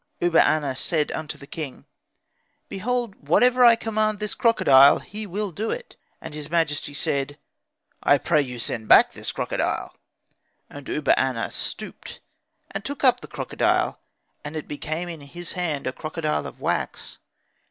[0.19, 1.85] Uba aner said unto the king,
[2.69, 7.37] 'Behold, whatever I command this crocodile he will do it.' And his majesty said,
[8.01, 9.95] 'I pray you send back this crocodile."
[10.71, 12.19] And Uba aner stooped
[12.71, 14.01] and took up the crocodile,
[14.43, 17.19] and it became in his hand a crocodile of wax.